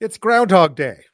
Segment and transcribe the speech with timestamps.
[0.00, 1.04] It's Groundhog Day.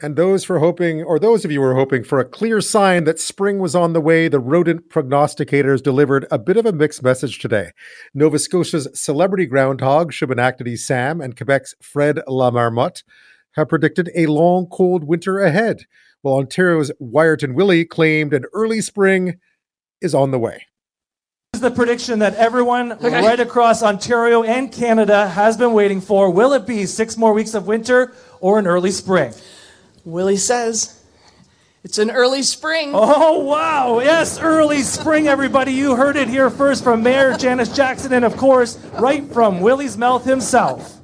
[0.00, 3.04] And those for hoping, or those of you who are hoping for a clear sign
[3.04, 7.02] that spring was on the way, the rodent prognosticators delivered a bit of a mixed
[7.02, 7.72] message today.
[8.14, 13.02] Nova Scotia's celebrity groundhog, Shubenacadie Sam, and Quebec's Fred Lamarmotte
[13.56, 15.82] have predicted a long, cold winter ahead,
[16.22, 19.34] while Ontario's Wiarton Willie claimed an early spring
[20.00, 20.64] is on the way
[21.64, 23.22] the prediction that everyone okay.
[23.22, 26.30] right across Ontario and Canada has been waiting for.
[26.30, 29.32] Will it be six more weeks of winter or an early spring?
[30.04, 31.02] Willie says
[31.82, 32.92] it's an early spring.
[32.94, 34.00] Oh, wow.
[34.00, 35.72] Yes, early spring, everybody.
[35.72, 39.96] You heard it here first from Mayor Janice Jackson, and of course, right from Willie's
[39.96, 41.00] mouth himself.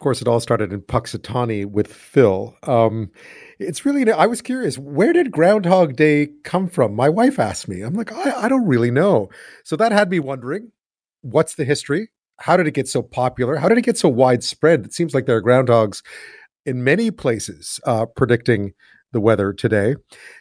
[0.00, 2.56] Of course, it all started in Punxsutawney with Phil.
[2.62, 3.10] Um,
[3.58, 6.96] it's really i was curious where did groundhog day come from?
[6.96, 7.82] My wife asked me.
[7.82, 9.28] I'm like I, I, don't really know.
[9.62, 10.72] So that had me wondering
[11.20, 12.08] what's the history?
[12.38, 13.56] How did it get so popular?
[13.56, 14.86] How did it get so widespread?
[14.86, 16.02] It seems like there are groundhogs
[16.64, 18.72] in many places uh, predicting
[19.12, 19.96] the weather today.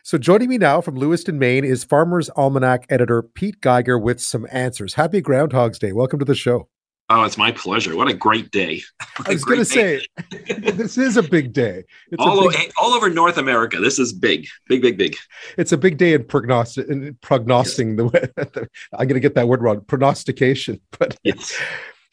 [0.06, 4.48] So joining me now from lewiston maine is farmers almanac editor pete geiger with some
[4.54, 4.94] answers.
[4.94, 5.92] Happy groundhogs day.
[5.92, 6.70] Welcome to the show
[7.12, 7.96] Oh, it's my pleasure.
[7.96, 8.84] What a great day.
[9.26, 10.06] I was going to say,
[10.48, 11.84] this is a big day.
[12.12, 12.56] It's all, big...
[12.56, 13.80] Over, all over North America.
[13.80, 15.16] This is big, big, big, big.
[15.58, 18.12] It's a big day in, prognostic, in prognosing yes.
[18.36, 20.82] the I'm going to get that word wrong, prognostication.
[21.00, 21.60] But yes.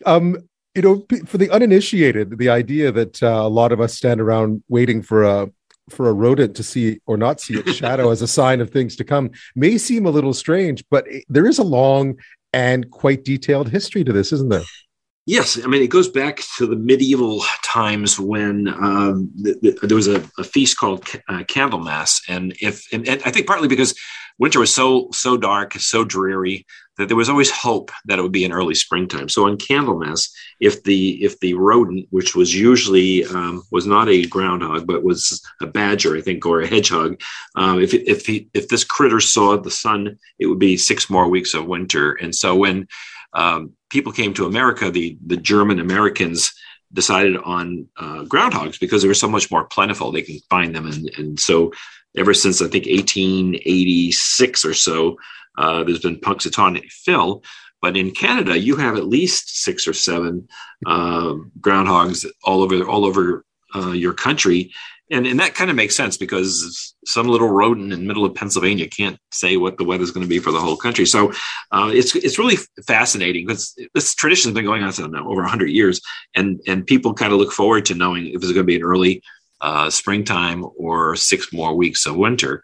[0.06, 4.20] um, you know, for the uninitiated, the idea that uh, a lot of us stand
[4.20, 5.50] around waiting for a
[5.90, 8.96] for a rodent to see or not see its shadow as a sign of things
[8.96, 12.16] to come may seem a little strange, but there is a long
[12.52, 14.64] and quite detailed history to this, isn't there?
[15.26, 19.96] Yes, I mean it goes back to the medieval times when um, the, the, there
[19.96, 23.98] was a, a, feast called uh, Candlemas, and if and, and, I think partly because
[24.38, 26.64] winter was so so dark, so dreary
[26.96, 29.28] that there was always hope that it would be an early springtime.
[29.28, 34.26] So on Candlemas, if the if the rodent, which was usually um, was not a
[34.26, 37.20] groundhog but was a badger, I think, or a hedgehog,
[37.56, 41.28] um, if if he, if this critter saw the sun, it would be six more
[41.28, 42.12] weeks of winter.
[42.12, 42.86] And so when
[43.36, 46.52] um, people came to America, the the German Americans
[46.92, 50.10] decided on uh, groundhogs because they were so much more plentiful.
[50.10, 51.72] They can find them, and and so
[52.16, 55.18] ever since I think 1886 or so,
[55.58, 57.42] uh, there's been Punxsutawney Phil.
[57.82, 60.48] But in Canada, you have at least six or seven
[60.86, 63.44] uh, groundhogs all over all over
[63.74, 64.72] uh, your country,
[65.10, 68.34] and and that kind of makes sense because some little rodent in the middle of
[68.34, 71.06] Pennsylvania can't say what the weather's going to be for the whole country.
[71.06, 71.32] So
[71.70, 72.56] uh, it's it's really
[72.86, 76.00] fascinating because this tradition has been going on for over 100 years,
[76.34, 78.82] and and people kind of look forward to knowing if it's going to be an
[78.82, 79.22] early
[79.60, 82.62] uh, springtime or six more weeks of winter.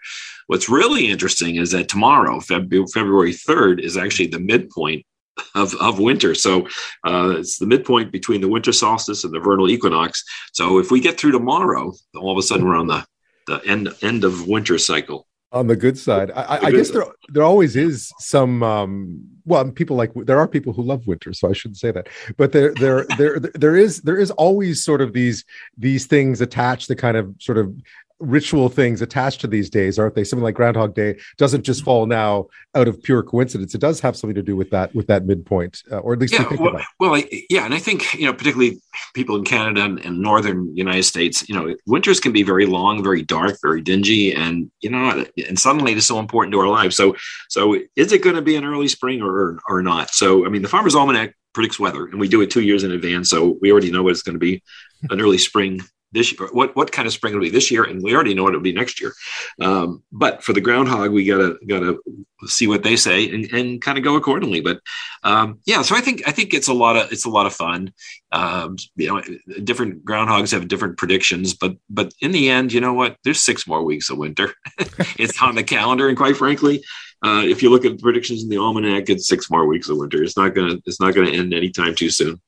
[0.48, 5.06] What's really interesting is that tomorrow, February, February 3rd, is actually the midpoint
[5.54, 6.34] of, of winter.
[6.34, 6.66] So
[7.06, 10.24] uh, it's the midpoint between the winter solstice and the vernal equinox.
[10.52, 13.04] So if we get through tomorrow, all of a sudden we're on the,
[13.46, 15.26] the end end of winter cycle.
[15.50, 18.62] On the good side, I, I guess there there always is some.
[18.62, 22.08] Um, well, people like there are people who love winter, so I shouldn't say that.
[22.38, 25.44] But there there there there is there is always sort of these
[25.76, 27.76] these things attached that kind of sort of
[28.22, 30.24] ritual things attached to these days, aren't they?
[30.24, 33.74] Something like Groundhog Day doesn't just fall now out of pure coincidence.
[33.74, 36.34] It does have something to do with that with that midpoint, uh, or at least
[36.34, 36.46] yeah.
[36.58, 38.80] well, well I, yeah, and I think you know, particularly
[39.14, 43.02] people in Canada and, and, northern United States, you know, winters can be very long,
[43.02, 46.96] very dark, very dingy, and you know, and sunlight is so important to our lives.
[46.96, 47.16] So,
[47.48, 50.10] so is it going to be an early spring or or not?
[50.10, 52.92] So, I mean, the Farmer's Almanac predicts weather, and we do it two years in
[52.92, 54.62] advance, so we already know what it's going to be
[55.10, 55.80] an early spring
[56.12, 58.42] this year, what what kind of spring it'll be this year, and we already know
[58.42, 59.12] what it'll be next year.
[59.60, 61.98] Um, but for the groundhog, we gotta gotta
[62.46, 64.60] see what they say and, and kind of go accordingly.
[64.60, 64.80] But
[65.22, 67.54] um, yeah, so I think I think it's a lot of it's a lot of
[67.54, 67.92] fun.
[68.30, 69.22] Um, you know,
[69.64, 73.16] different groundhogs have different predictions, but but in the end, you know what?
[73.24, 74.54] There's six more weeks of winter.
[75.18, 76.82] it's on the calendar, and quite frankly.
[77.24, 79.96] Uh, if you look at the predictions in the almanac, it's six more weeks of
[79.96, 80.24] winter.
[80.24, 80.78] It's not gonna.
[80.86, 82.40] It's not gonna end anytime too soon.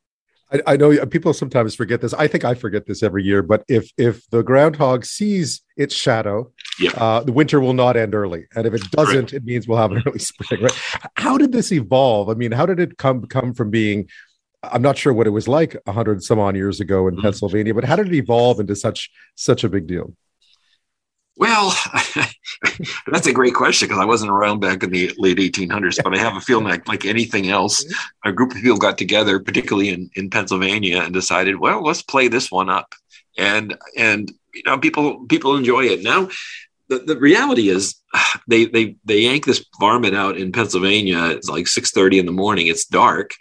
[0.54, 2.14] I, I, know people sometimes forget this.
[2.14, 3.42] I think I forget this every year.
[3.42, 6.52] But if if the groundhog sees its shadow,
[6.96, 9.32] uh, the winter will not end early, and if it doesn't, right.
[9.32, 10.62] it means we'll have an early spring.
[10.62, 10.72] Right?
[11.16, 12.28] How did this evolve?
[12.28, 14.08] I mean, how did it come come from being?
[14.62, 17.22] I'm not sure what it was like a hundred some odd years ago in mm-hmm.
[17.22, 20.14] Pennsylvania, but how did it evolve into such such a big deal?
[21.36, 21.74] Well,
[23.06, 26.18] that's a great question because I wasn't around back in the late 1800s, but I
[26.18, 28.28] have a feeling like, like anything else, mm-hmm.
[28.28, 32.28] a group of people got together, particularly in, in Pennsylvania, and decided, well, let's play
[32.28, 32.94] this one up.
[33.36, 36.04] And, and, you know, people, people enjoy it.
[36.04, 36.28] Now,
[36.88, 37.96] the, the reality is
[38.48, 41.26] they, they, they yank this varmint out in Pennsylvania.
[41.26, 42.68] It's like 630 in the morning.
[42.68, 43.32] It's dark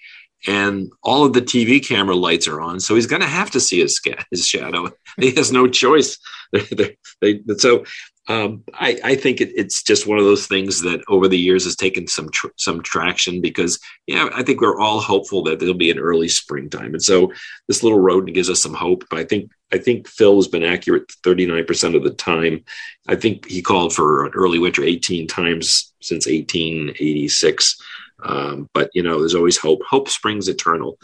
[0.47, 3.59] and all of the TV camera lights are on, so he's going to have to
[3.59, 4.01] see his,
[4.31, 4.89] his shadow.
[5.15, 6.17] He has no choice.
[6.51, 7.83] they, they, so
[8.29, 11.65] um, I, I, think it, it's just one of those things that over the years
[11.65, 15.73] has taken some tr- some traction because yeah, I think we're all hopeful that there'll
[15.73, 17.33] be an early springtime, and so
[17.67, 19.03] this little rodent gives us some hope.
[19.09, 22.63] But I think I think Phil has been accurate thirty nine percent of the time.
[23.09, 27.77] I think he called for an early winter eighteen times since eighteen eighty six.
[28.21, 29.81] Um, but you know, there's always hope.
[29.89, 30.97] Hope springs eternal.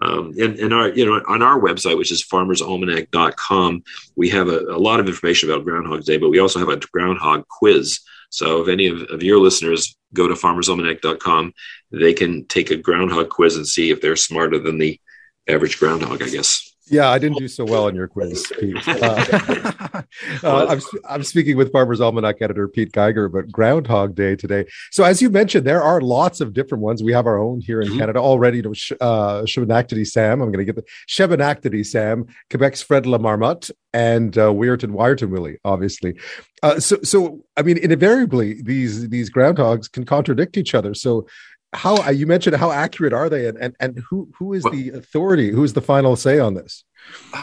[0.00, 3.82] Um, and, and our, you know, on our website, which is farmersalmanac.com,
[4.16, 6.76] we have a, a, lot of information about Groundhog Day, but we also have a
[6.76, 8.00] groundhog quiz.
[8.30, 11.54] So if any of, of your listeners go to farmersalmanac.com,
[11.92, 15.00] they can take a groundhog quiz and see if they're smarter than the
[15.48, 16.75] average groundhog, I guess.
[16.88, 18.76] Yeah, I didn't do so well on your quiz, Pete.
[18.86, 18.92] Uh,
[20.44, 24.66] uh, I'm, I'm speaking with Farmer's Almanac editor Pete Geiger, but Groundhog Day today.
[24.92, 27.02] So, as you mentioned, there are lots of different ones.
[27.02, 27.98] We have our own here in mm-hmm.
[27.98, 28.62] Canada already.
[28.62, 34.38] To uh, Shubenactady Sam, I'm going to get the Shubenactady Sam, Quebec's Fred Lamarmot, and
[34.38, 36.14] uh, Weirton Wiarton Willie, obviously.
[36.62, 40.94] Uh, so, so I mean, invariably, these these groundhogs can contradict each other.
[40.94, 41.26] So,
[41.76, 44.72] how uh, you mentioned how accurate are they and and, and who who is well,
[44.72, 45.50] the authority?
[45.50, 46.84] Who's the final say on this?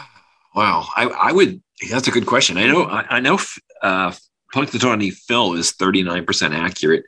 [0.56, 0.86] Wow.
[0.94, 1.60] I i would
[1.90, 2.56] that's a good question.
[2.58, 3.40] I know i, I know
[3.82, 4.12] uh
[4.54, 7.04] Punxsutawney Phil is 39% accurate.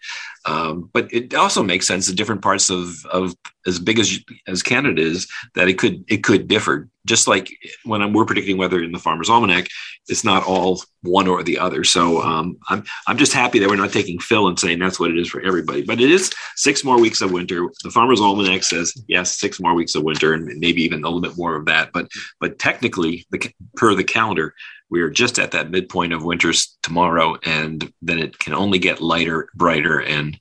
[0.47, 3.35] Um, but it also makes sense that different parts of, of
[3.67, 6.89] as big as as Canada is that it could it could differ.
[7.05, 7.49] Just like
[7.85, 9.69] when I'm, we're predicting weather in the Farmer's Almanac,
[10.09, 11.83] it's not all one or the other.
[11.85, 15.11] So um, I'm I'm just happy that we're not taking Phil and saying that's what
[15.11, 15.83] it is for everybody.
[15.83, 17.69] But it is six more weeks of winter.
[17.83, 21.21] The Farmer's Almanac says yes, six more weeks of winter, and maybe even a little
[21.21, 21.91] bit more of that.
[21.93, 22.09] But
[22.41, 24.55] but technically, the, per the calendar,
[24.91, 29.01] we are just at that midpoint of winters tomorrow, and then it can only get
[29.01, 30.36] lighter, brighter, and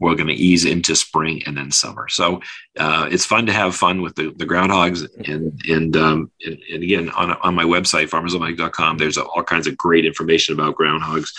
[0.00, 2.08] we're going to ease into spring and then summer.
[2.08, 2.40] So
[2.78, 5.06] uh, it's fun to have fun with the, the groundhogs.
[5.28, 9.76] And and, um, and, and again on on my website farmersalmanac.com, there's all kinds of
[9.76, 11.30] great information about groundhogs.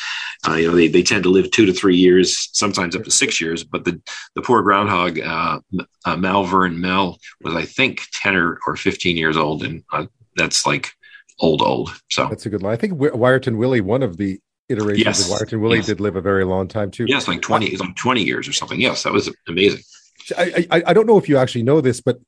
[0.48, 3.12] Uh, you know they, they tend to live two to three years, sometimes up to
[3.12, 3.64] six years.
[3.64, 4.02] But the
[4.36, 5.60] the poor groundhog uh,
[6.06, 10.06] uh Malvern Mel was I think ten or, or fifteen years old, and uh,
[10.38, 10.92] that's like
[11.40, 11.92] old, old.
[12.10, 12.74] So that's a good line.
[12.74, 14.40] I think Wiarton Willie, one of the
[14.70, 15.32] iterations yes.
[15.32, 15.86] of Wiarton Willie, yes.
[15.86, 17.06] did live a very long time too.
[17.08, 18.80] Yes, like twenty, it's like twenty years or something.
[18.80, 19.82] Yes, that was amazing.
[20.38, 22.20] I, I, I don't know if you actually know this, but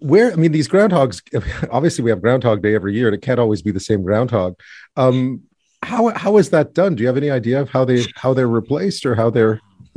[0.00, 1.22] where I mean, these groundhogs.
[1.70, 4.58] Obviously, we have Groundhog Day every year, and it can't always be the same groundhog.
[4.96, 5.42] Um,
[5.82, 6.94] how how is that done?
[6.94, 9.60] Do you have any idea of how they how they're replaced or how they're?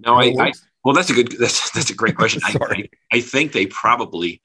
[0.00, 0.52] no, I, I,
[0.84, 2.42] well, that's a good that's that's a great question.
[2.44, 4.42] I, I, I think they probably.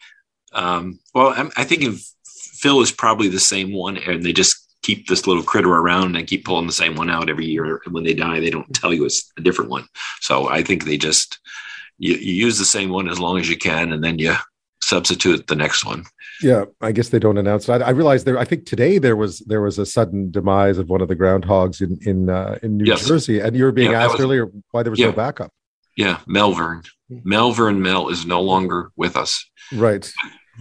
[0.53, 4.64] Um, well, I, I think if Phil is probably the same one, and they just
[4.85, 7.81] keep this little critter around and keep pulling the same one out every year.
[7.85, 9.87] And when they die, they don't tell you it's a different one.
[10.21, 11.39] So I think they just
[11.97, 14.35] you, you use the same one as long as you can, and then you
[14.81, 16.05] substitute the next one.
[16.41, 17.81] Yeah, I guess they don't announce it.
[17.81, 18.37] I, I realized there.
[18.37, 21.81] I think today there was there was a sudden demise of one of the groundhogs
[21.81, 23.07] in in uh, in New yes.
[23.07, 25.07] Jersey, and you were being yeah, asked was, earlier why there was yeah.
[25.07, 25.51] no backup.
[25.97, 29.49] Yeah, Malvern, Malvern Mel is no longer with us.
[29.73, 30.11] Right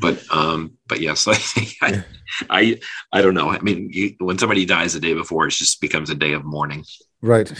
[0.01, 1.27] but um but yes
[1.83, 2.05] I,
[2.51, 2.81] I
[3.13, 3.51] i don't know.
[3.51, 6.45] I mean you, when somebody dies the day before it just becomes a day of
[6.45, 6.85] mourning.
[7.23, 7.51] Right.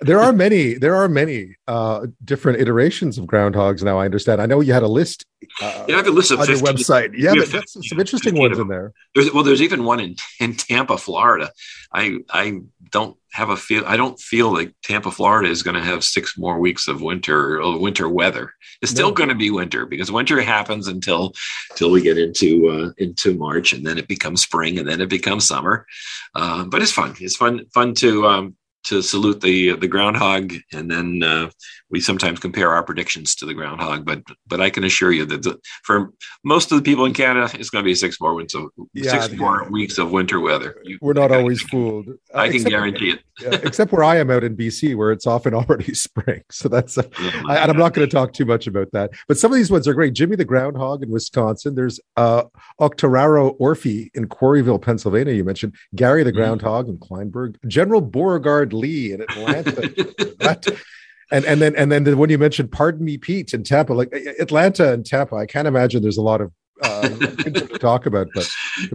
[0.00, 4.40] There are many there are many uh different iterations of groundhogs now i understand.
[4.40, 5.24] I know you had a list
[5.60, 7.10] uh, yeah i have a list of on 15, your website.
[7.16, 8.92] Yeah but that's some interesting ones in there.
[9.14, 11.52] There's well there's even one in in tampa florida.
[11.92, 12.60] I i
[12.90, 16.36] don't have a feel i don't feel like tampa florida is going to have six
[16.38, 18.52] more weeks of winter or winter weather.
[18.82, 19.14] It's still no.
[19.14, 21.32] going to be winter because winter happens until
[21.70, 25.08] until we get into uh, into march and then it becomes spring and then it
[25.08, 25.86] becomes summer.
[26.34, 27.14] Uh, but it's fun.
[27.20, 28.56] It's fun fun to um,
[28.88, 31.50] to salute the the groundhog, and then uh,
[31.90, 34.04] we sometimes compare our predictions to the groundhog.
[34.04, 36.12] But but I can assure you that the, for
[36.44, 39.38] most of the people in Canada, it's going to be six more winter, yeah, six
[39.38, 40.80] more weeks of winter weather.
[40.84, 42.08] You, we're not always fooled.
[42.34, 43.20] I can guarantee it.
[43.40, 46.42] yeah, except where I am out in BC, where it's often already spring.
[46.50, 47.02] So that's uh,
[47.46, 49.10] I, and I'm not going to talk too much about that.
[49.26, 50.14] But some of these ones are great.
[50.14, 51.74] Jimmy the groundhog in Wisconsin.
[51.74, 52.44] There's uh,
[52.80, 55.34] Octoraro Orphie in Quarryville, Pennsylvania.
[55.34, 56.36] You mentioned Gary the mm.
[56.36, 56.90] groundhog mm.
[56.90, 57.56] in Kleinburg.
[57.66, 59.92] General Beauregard Lee in Atlanta.
[61.30, 64.12] and and then and then the, when you mentioned pardon me Pete in Tampa, like
[64.12, 68.48] Atlanta and Tampa, I can't imagine there's a lot of uh, to talk about, but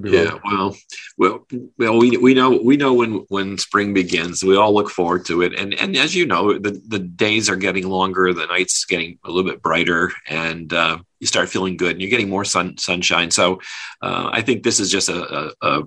[0.04, 0.40] yeah, wrong.
[0.46, 0.78] well,
[1.18, 1.48] well,
[1.78, 4.44] well, we we know we know when when spring begins.
[4.44, 7.56] We all look forward to it, and and as you know, the the days are
[7.56, 11.92] getting longer, the nights getting a little bit brighter, and uh, you start feeling good,
[11.92, 13.32] and you're getting more sun sunshine.
[13.32, 13.60] So,
[14.02, 15.84] uh, I think this is just a, a, a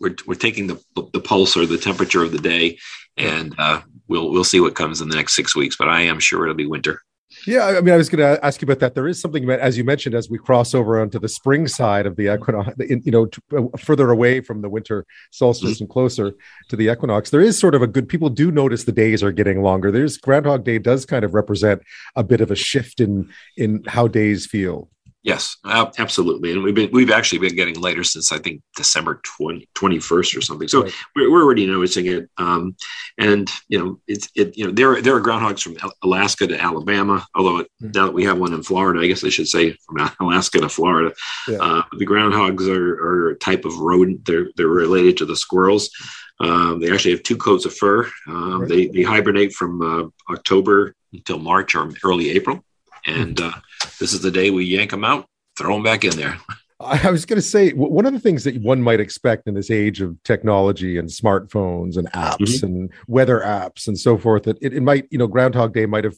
[0.00, 0.80] we're, we're taking the
[1.12, 2.78] the pulse or the temperature of the day
[3.16, 5.76] and uh, we'll we'll see what comes in the next six weeks.
[5.76, 7.00] But I am sure it'll be winter.
[7.46, 8.94] Yeah, I mean, I was going to ask you about that.
[8.94, 12.16] There is something, as you mentioned, as we cross over onto the spring side of
[12.16, 15.84] the equinox, you know, uh, further away from the winter solstice mm-hmm.
[15.84, 16.34] and closer
[16.68, 18.08] to the equinox, there is sort of a good.
[18.08, 19.90] People do notice the days are getting longer.
[19.90, 21.82] There's Groundhog Day does kind of represent
[22.14, 24.88] a bit of a shift in in how days feel.
[25.26, 29.68] Yes, absolutely, and we've been we've actually been getting later since I think December 20,
[29.74, 30.68] 21st or something.
[30.68, 30.92] So right.
[31.16, 32.76] we're, we're already noticing it, um,
[33.18, 37.26] and you know it's it you know there there are groundhogs from Alaska to Alabama.
[37.34, 37.90] Although it, mm-hmm.
[37.90, 40.68] now that we have one in Florida, I guess I should say from Alaska to
[40.68, 41.12] Florida.
[41.48, 41.56] Yeah.
[41.56, 44.24] Uh, the groundhogs are, are a type of rodent.
[44.26, 45.90] They're they're related to the squirrels.
[46.38, 48.08] Um, they actually have two coats of fur.
[48.28, 48.68] Um, right.
[48.68, 52.62] they, they hibernate from uh, October until March or early April,
[53.06, 53.52] and uh,
[53.98, 56.38] this is the day we yank them out, throw them back in there.
[56.78, 59.70] I was going to say one of the things that one might expect in this
[59.70, 62.66] age of technology and smartphones and apps mm-hmm.
[62.66, 66.04] and weather apps and so forth that it, it might, you know, Groundhog Day might
[66.04, 66.16] have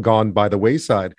[0.00, 1.14] gone by the wayside.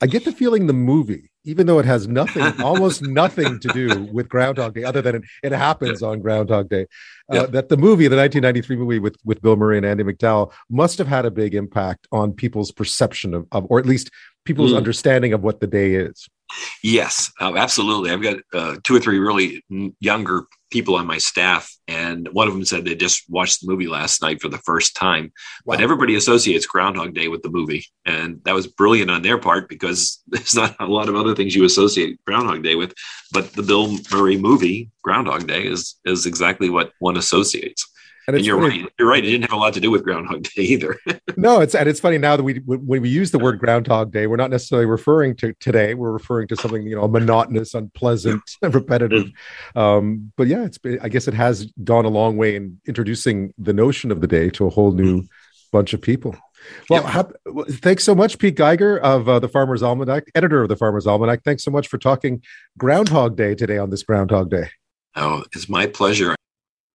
[0.00, 4.04] I get the feeling the movie, even though it has nothing, almost nothing to do
[4.12, 6.08] with Groundhog Day, other than it, it happens yeah.
[6.08, 6.86] on Groundhog Day,
[7.32, 7.46] uh, yeah.
[7.46, 11.08] that the movie, the 1993 movie with, with Bill Murray and Andie MacDowell, must have
[11.08, 14.10] had a big impact on people's perception of, of or at least
[14.44, 14.76] people's mm.
[14.76, 16.28] understanding of what the day is.
[16.82, 18.10] Yes, uh, absolutely.
[18.10, 19.62] I've got uh, two or three really
[20.00, 23.88] younger people on my staff, and one of them said they just watched the movie
[23.88, 25.32] last night for the first time.
[25.64, 25.76] Wow.
[25.76, 29.68] But everybody associates Groundhog Day with the movie, and that was brilliant on their part
[29.68, 32.94] because there's not a lot of other things you associate Groundhog Day with.
[33.32, 37.89] But the Bill Murray movie, Groundhog Day, is is exactly what one associates.
[38.30, 38.82] And, and you're funny.
[38.82, 38.92] right.
[38.96, 39.24] You're right.
[39.24, 40.96] It didn't have a lot to do with Groundhog Day either.
[41.36, 44.28] no, it's and it's funny now that we when we use the word Groundhog Day,
[44.28, 45.94] we're not necessarily referring to today.
[45.94, 49.30] We're referring to something you know monotonous, unpleasant, repetitive.
[49.74, 49.80] Mm.
[49.80, 53.72] Um, but yeah, it's I guess it has gone a long way in introducing the
[53.72, 55.28] notion of the day to a whole new mm.
[55.72, 56.36] bunch of people.
[56.88, 57.10] Well, yep.
[57.10, 61.06] ha- thanks so much, Pete Geiger of uh, the Farmer's Almanac, editor of the Farmer's
[61.06, 61.42] Almanac.
[61.42, 62.42] Thanks so much for talking
[62.78, 64.70] Groundhog Day today on this Groundhog Day.
[65.16, 66.36] Oh, it's my pleasure.